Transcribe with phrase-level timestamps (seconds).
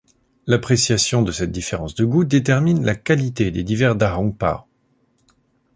[0.47, 4.61] L'appréciation de cette différence de goût détermine la qualité des divers Da hong pao.